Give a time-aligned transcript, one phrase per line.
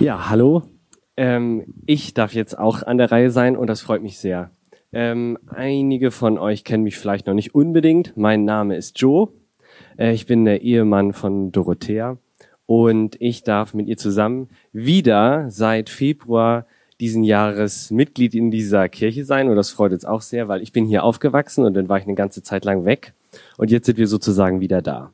[0.00, 0.62] Ja, hallo.
[1.18, 4.50] Ähm, ich darf jetzt auch an der Reihe sein und das freut mich sehr.
[4.94, 8.16] Ähm, einige von euch kennen mich vielleicht noch nicht unbedingt.
[8.16, 9.28] Mein Name ist Joe.
[9.98, 12.16] Äh, ich bin der Ehemann von Dorothea
[12.64, 16.64] und ich darf mit ihr zusammen wieder seit Februar
[16.98, 20.72] diesen Jahres Mitglied in dieser Kirche sein und das freut uns auch sehr, weil ich
[20.72, 23.12] bin hier aufgewachsen und dann war ich eine ganze Zeit lang weg
[23.58, 25.12] und jetzt sind wir sozusagen wieder da.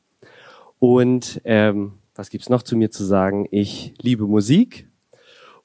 [0.78, 3.46] Und ähm, was gibt's noch zu mir zu sagen?
[3.50, 4.88] Ich liebe Musik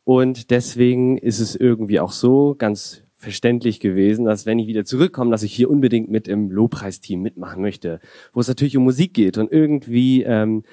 [0.03, 5.31] und deswegen ist es irgendwie auch so ganz verständlich gewesen, dass wenn ich wieder zurückkomme,
[5.31, 7.99] dass ich hier unbedingt mit im Lobpreisteam mitmachen möchte,
[8.33, 10.63] wo es natürlich um Musik geht und irgendwie, ähm,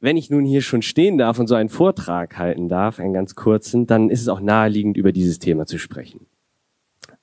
[0.00, 3.34] wenn ich nun hier schon stehen darf und so einen Vortrag halten darf, einen ganz
[3.34, 6.26] kurzen, dann ist es auch naheliegend, über dieses Thema zu sprechen.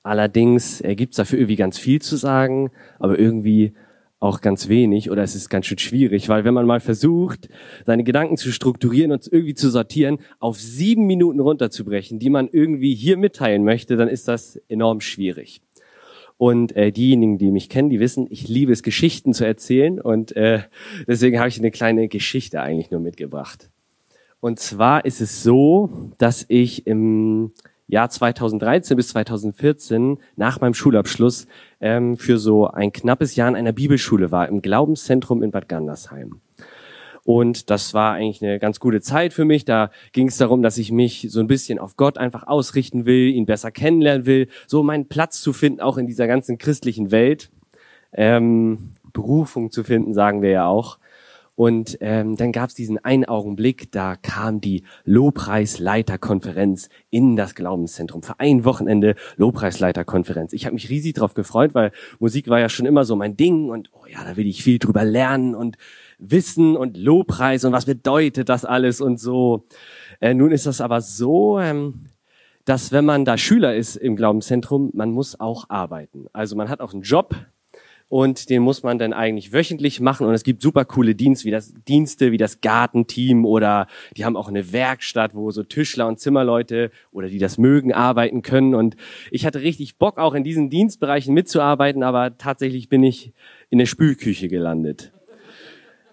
[0.02, 3.74] Allerdings äh, gibt es dafür irgendwie ganz viel zu sagen, aber irgendwie
[4.18, 7.48] auch ganz wenig oder es ist ganz schön schwierig, weil wenn man mal versucht,
[7.84, 12.94] seine Gedanken zu strukturieren und irgendwie zu sortieren, auf sieben Minuten runterzubrechen, die man irgendwie
[12.94, 15.60] hier mitteilen möchte, dann ist das enorm schwierig.
[16.38, 20.36] Und äh, diejenigen, die mich kennen, die wissen, ich liebe es, Geschichten zu erzählen und
[20.36, 20.60] äh,
[21.06, 23.70] deswegen habe ich eine kleine Geschichte eigentlich nur mitgebracht.
[24.40, 27.52] Und zwar ist es so, dass ich im
[27.88, 31.46] Jahr 2013 bis 2014 nach meinem Schulabschluss
[31.80, 36.40] ähm, für so ein knappes Jahr in einer Bibelschule war, im Glaubenszentrum in Bad Gandersheim.
[37.26, 39.64] Und das war eigentlich eine ganz gute Zeit für mich.
[39.64, 43.30] Da ging es darum, dass ich mich so ein bisschen auf Gott einfach ausrichten will,
[43.30, 47.50] ihn besser kennenlernen will, so meinen Platz zu finden, auch in dieser ganzen christlichen Welt.
[48.12, 50.98] Ähm, Berufung zu finden, sagen wir ja auch.
[51.56, 58.22] Und ähm, dann gab es diesen einen Augenblick, da kam die Lobpreisleiterkonferenz in das Glaubenszentrum.
[58.22, 60.52] Für ein Wochenende Lobpreisleiterkonferenz.
[60.52, 63.70] Ich habe mich riesig drauf gefreut, weil Musik war ja schon immer so mein Ding
[63.70, 65.78] und oh ja, da will ich viel drüber lernen und
[66.18, 69.66] wissen und Lobpreis und was bedeutet das alles und so.
[70.20, 72.06] Äh, nun ist das aber so, ähm,
[72.66, 76.26] dass wenn man da Schüler ist im Glaubenszentrum, man muss auch arbeiten.
[76.34, 77.34] Also man hat auch einen Job,
[78.08, 81.50] und den muss man dann eigentlich wöchentlich machen und es gibt super coole Dienste wie
[81.50, 83.86] das Dienste wie das Gartenteam oder
[84.16, 88.42] die haben auch eine Werkstatt, wo so Tischler und Zimmerleute oder die das mögen arbeiten
[88.42, 88.96] können und
[89.30, 93.32] ich hatte richtig Bock auch in diesen Dienstbereichen mitzuarbeiten, aber tatsächlich bin ich
[93.70, 95.12] in der Spülküche gelandet.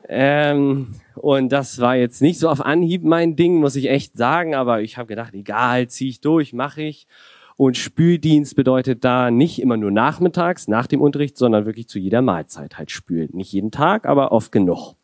[0.10, 4.54] Ähm, und das war jetzt nicht so auf Anhieb mein Ding, muss ich echt sagen,
[4.54, 7.08] aber ich habe gedacht, egal, zieh ich durch, mache ich.
[7.56, 12.22] Und Spüldienst bedeutet da nicht immer nur nachmittags, nach dem Unterricht, sondern wirklich zu jeder
[12.22, 13.30] Mahlzeit halt spülen.
[13.34, 14.96] Nicht jeden Tag, aber oft genug.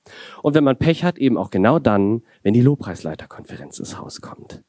[0.42, 4.64] Und wenn man Pech hat, eben auch genau dann, wenn die Lobpreisleiterkonferenz ins Haus kommt.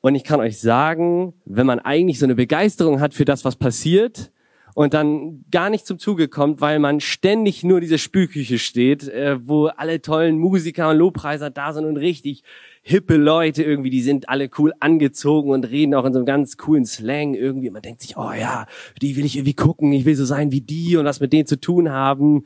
[0.00, 3.56] Und ich kann euch sagen, wenn man eigentlich so eine Begeisterung hat für das, was
[3.56, 4.32] passiert,
[4.74, 9.38] und dann gar nicht zum Zuge kommt, weil man ständig nur diese Spülküche steht, äh,
[9.42, 12.42] wo alle tollen Musiker und Lobpreiser da sind und richtig
[12.82, 16.56] hippe Leute irgendwie, die sind alle cool angezogen und reden auch in so einem ganz
[16.58, 17.70] coolen Slang irgendwie.
[17.70, 18.66] Man denkt sich, oh ja,
[19.00, 21.46] die will ich irgendwie gucken, ich will so sein wie die und was mit denen
[21.46, 22.44] zu tun haben.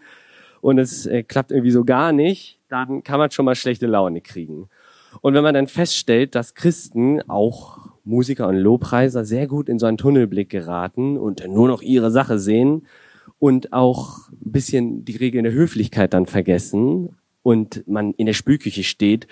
[0.61, 4.21] Und es äh, klappt irgendwie so gar nicht, dann kann man schon mal schlechte Laune
[4.21, 4.69] kriegen.
[5.23, 9.87] Und wenn man dann feststellt, dass Christen, auch Musiker und Lobpreiser, sehr gut in so
[9.87, 12.87] einen Tunnelblick geraten und nur noch ihre Sache sehen
[13.39, 17.11] und auch ein bisschen die Regeln der Höflichkeit dann vergessen
[17.43, 19.27] und man in der Spülküche steht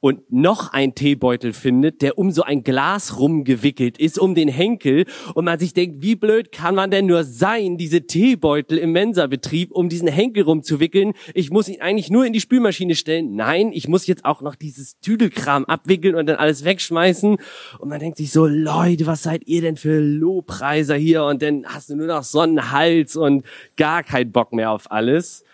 [0.00, 5.06] und noch ein Teebeutel findet, der um so ein Glas rumgewickelt ist, um den Henkel
[5.34, 9.70] und man sich denkt, wie blöd kann man denn nur sein, diese Teebeutel im Mensabetrieb,
[9.70, 11.12] um diesen Henkel rumzuwickeln?
[11.34, 13.36] Ich muss ihn eigentlich nur in die Spülmaschine stellen.
[13.36, 17.36] Nein, ich muss jetzt auch noch dieses Tüdelkram abwickeln und dann alles wegschmeißen.
[17.78, 21.24] Und man denkt sich so, Leute, was seid ihr denn für Lobpreiser hier?
[21.24, 23.44] Und dann hast du nur noch Sonnenhals und
[23.76, 25.44] gar keinen Bock mehr auf alles.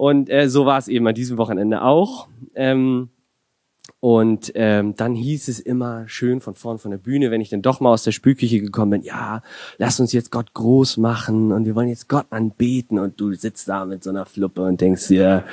[0.00, 2.28] Und äh, so war es eben an diesem Wochenende auch.
[2.54, 3.10] Ähm,
[4.00, 7.60] und ähm, dann hieß es immer schön von vorn von der Bühne, wenn ich dann
[7.60, 9.42] doch mal aus der Spülküche gekommen bin, ja,
[9.76, 12.98] lass uns jetzt Gott groß machen und wir wollen jetzt Gott anbeten.
[12.98, 15.44] Und du sitzt da mit so einer Fluppe und denkst dir,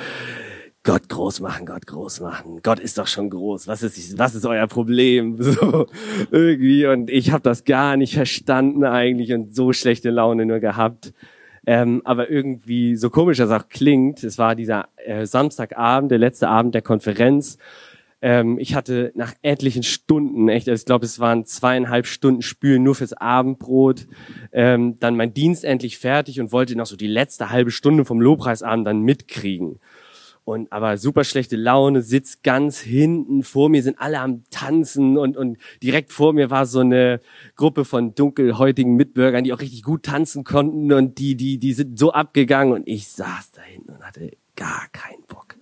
[0.82, 2.60] Gott groß machen, Gott groß machen.
[2.62, 3.68] Gott ist doch schon groß.
[3.68, 5.36] Was ist, was ist euer Problem?
[5.42, 5.88] So
[6.30, 6.86] irgendwie.
[6.86, 11.12] Und ich habe das gar nicht verstanden eigentlich und so schlechte Laune nur gehabt.
[11.70, 16.48] Ähm, aber irgendwie, so komisch das auch klingt, es war dieser äh, Samstagabend, der letzte
[16.48, 17.58] Abend der Konferenz.
[18.22, 22.82] Ähm, ich hatte nach etlichen Stunden, echt, also ich glaube, es waren zweieinhalb Stunden Spülen
[22.84, 24.06] nur fürs Abendbrot,
[24.50, 28.22] ähm, dann mein Dienst endlich fertig und wollte noch so die letzte halbe Stunde vom
[28.22, 29.78] Lobpreisabend dann mitkriegen
[30.48, 35.36] und aber super schlechte Laune, sitzt ganz hinten, vor mir sind alle am Tanzen und,
[35.36, 37.20] und direkt vor mir war so eine
[37.54, 41.98] Gruppe von dunkelhäutigen Mitbürgern, die auch richtig gut tanzen konnten und die, die, die sind
[41.98, 45.56] so abgegangen und ich saß da hinten und hatte gar keinen Bock.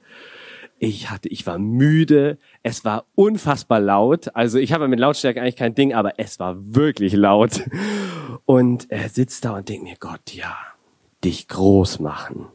[0.79, 4.37] ich hatte, ich war müde, es war unfassbar laut.
[4.37, 7.65] Also ich habe mit Lautstärke eigentlich kein Ding, aber es war wirklich laut.
[8.45, 10.57] Und er sitzt da und denkt mir, Gott, ja,
[11.25, 12.47] dich groß machen.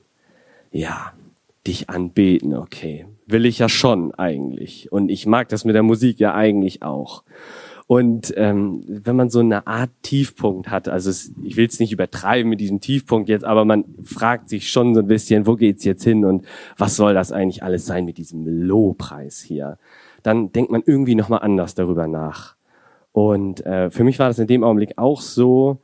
[0.72, 1.14] Ja,
[1.68, 3.06] dich anbeten, okay.
[3.28, 4.92] Will ich ja schon eigentlich.
[4.92, 7.24] Und ich mag das mit der Musik ja eigentlich auch.
[7.92, 11.92] Und ähm, wenn man so eine Art Tiefpunkt hat, also es, ich will es nicht
[11.92, 15.84] übertreiben mit diesem Tiefpunkt jetzt, aber man fragt sich schon so ein bisschen, wo geht's
[15.84, 16.46] jetzt hin und
[16.78, 19.78] was soll das eigentlich alles sein mit diesem Lobpreis hier?
[20.24, 22.56] Dann denkt man irgendwie noch mal anders darüber nach.
[23.12, 25.80] Und äh, für mich war das in dem Augenblick auch so,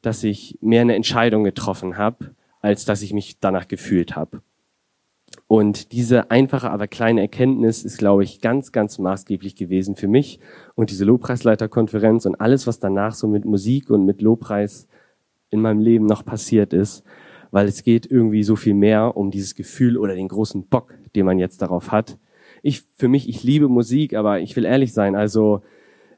[0.00, 4.42] dass ich mehr eine Entscheidung getroffen habe, als dass ich mich danach gefühlt habe.
[5.52, 10.40] Und diese einfache, aber kleine Erkenntnis ist, glaube ich, ganz, ganz maßgeblich gewesen für mich
[10.76, 14.88] und diese Lobpreisleiterkonferenz und alles, was danach so mit Musik und mit Lobpreis
[15.50, 17.04] in meinem Leben noch passiert ist,
[17.50, 21.26] weil es geht irgendwie so viel mehr um dieses Gefühl oder den großen Bock, den
[21.26, 22.16] man jetzt darauf hat.
[22.62, 25.60] Ich, für mich, ich liebe Musik, aber ich will ehrlich sein, also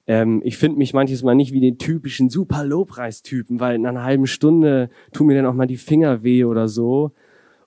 [0.06, 4.04] ähm, ich finde mich manches Mal nicht wie den typischen super Lobpreistypen, weil in einer
[4.04, 7.10] halben Stunde tun mir dann auch mal die Finger weh oder so.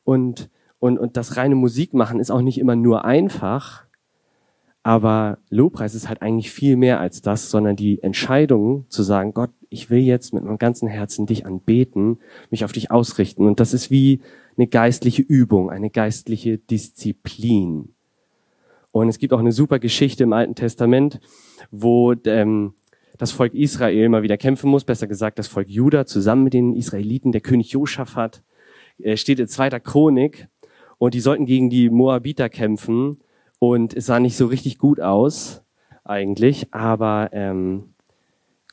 [0.06, 3.86] Und und, und das reine Musik machen ist auch nicht immer nur einfach.
[4.84, 9.50] Aber Lobpreis ist halt eigentlich viel mehr als das, sondern die Entscheidung zu sagen, Gott,
[9.70, 12.20] ich will jetzt mit meinem ganzen Herzen dich anbeten,
[12.52, 13.46] mich auf dich ausrichten.
[13.48, 14.22] Und das ist wie
[14.56, 17.90] eine geistliche Übung, eine geistliche Disziplin.
[18.92, 21.20] Und es gibt auch eine super Geschichte im Alten Testament,
[21.70, 22.74] wo ähm,
[23.18, 26.76] das Volk Israel mal wieder kämpfen muss, besser gesagt das Volk Juda zusammen mit den
[26.76, 28.42] Israeliten, der König Josaphat,
[29.00, 30.48] äh, steht in zweiter Chronik
[30.98, 33.20] und die sollten gegen die Moabiter kämpfen
[33.60, 35.64] und es sah nicht so richtig gut aus
[36.04, 37.94] eigentlich, aber ähm,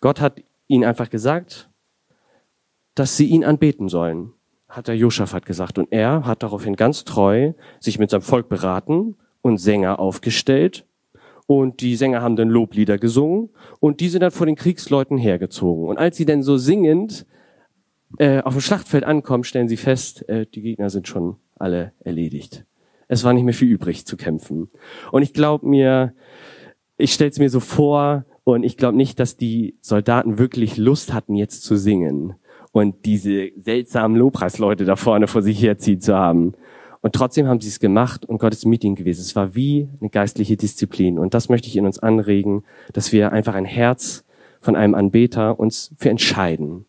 [0.00, 1.70] Gott hat ihnen einfach gesagt,
[2.94, 4.32] dass sie ihn anbeten sollen,
[4.68, 5.78] hat der Josaphat gesagt.
[5.78, 10.86] Und er hat daraufhin ganz treu sich mit seinem Volk beraten und Sänger aufgestellt.
[11.46, 15.88] Und die Sänger haben dann Loblieder gesungen und die sind dann vor den Kriegsleuten hergezogen.
[15.88, 17.26] Und als sie dann so singend
[18.18, 22.64] äh, auf dem Schlachtfeld ankommen, stellen sie fest, äh, die Gegner sind schon alle erledigt.
[23.08, 24.70] Es war nicht mehr viel übrig zu kämpfen.
[25.12, 26.14] Und ich glaube mir,
[26.96, 31.12] ich stelle es mir so vor, und ich glaube nicht, dass die Soldaten wirklich Lust
[31.12, 32.34] hatten, jetzt zu singen
[32.72, 36.52] und diese seltsamen Lobpreisleute da vorne vor sich herziehen zu haben.
[37.00, 39.20] Und trotzdem haben sie es gemacht und Gott ist mit ihnen gewesen.
[39.20, 41.18] Es war wie eine geistliche Disziplin.
[41.18, 44.24] Und das möchte ich in uns anregen, dass wir einfach ein Herz
[44.60, 46.86] von einem Anbeter uns für entscheiden